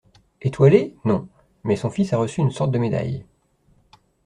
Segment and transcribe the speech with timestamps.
[0.41, 0.95] Étoilé?
[1.05, 1.27] Non.
[1.63, 3.23] Mais son fils a reçu une sorte de médaille…